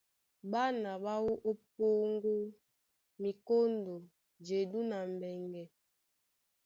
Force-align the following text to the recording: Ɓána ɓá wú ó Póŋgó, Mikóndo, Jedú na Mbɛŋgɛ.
Ɓána 0.51 0.91
ɓá 1.03 1.13
wú 1.25 1.33
ó 1.49 1.51
Póŋgó, 1.75 2.33
Mikóndo, 3.21 3.95
Jedú 4.45 4.79
na 4.89 4.97
Mbɛŋgɛ. 5.11 5.63